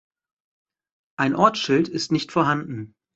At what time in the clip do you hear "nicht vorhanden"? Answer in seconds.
2.11-2.95